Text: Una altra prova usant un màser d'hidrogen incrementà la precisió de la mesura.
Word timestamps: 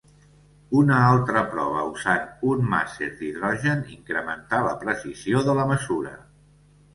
Una 0.77 0.95
altra 1.09 1.43
prova 1.51 1.83
usant 1.89 2.25
un 2.53 2.63
màser 2.71 3.09
d'hidrogen 3.19 3.85
incrementà 3.97 4.63
la 4.71 4.73
precisió 4.87 5.45
de 5.51 5.57
la 5.61 5.69
mesura. 5.75 6.17